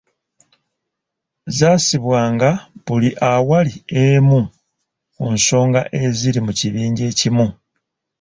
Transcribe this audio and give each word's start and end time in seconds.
Zassibwanga 1.57 2.49
buli 2.85 3.09
awali 3.31 3.73
emu 4.05 4.39
ku 5.13 5.23
nsonga 5.35 5.81
eziri 6.03 6.39
mu 6.45 6.51
kibinja 6.59 7.03
ekimu. 7.11 7.45